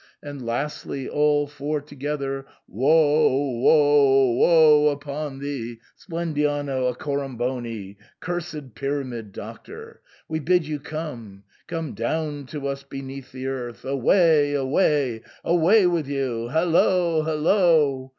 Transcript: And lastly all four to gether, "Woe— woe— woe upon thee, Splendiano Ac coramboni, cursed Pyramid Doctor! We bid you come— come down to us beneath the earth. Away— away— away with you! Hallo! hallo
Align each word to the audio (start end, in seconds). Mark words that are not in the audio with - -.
And 0.23 0.43
lastly 0.43 1.07
all 1.07 1.45
four 1.45 1.79
to 1.79 1.93
gether, 1.93 2.47
"Woe— 2.67 3.51
woe— 3.59 4.31
woe 4.31 4.87
upon 4.89 5.37
thee, 5.37 5.77
Splendiano 5.95 6.89
Ac 6.89 6.97
coramboni, 6.97 7.97
cursed 8.19 8.73
Pyramid 8.73 9.31
Doctor! 9.31 10.01
We 10.27 10.39
bid 10.39 10.65
you 10.65 10.79
come— 10.79 11.43
come 11.67 11.93
down 11.93 12.47
to 12.47 12.67
us 12.67 12.81
beneath 12.81 13.31
the 13.31 13.45
earth. 13.45 13.85
Away— 13.85 14.53
away— 14.55 15.21
away 15.43 15.85
with 15.85 16.07
you! 16.07 16.47
Hallo! 16.47 17.21
hallo 17.21 18.09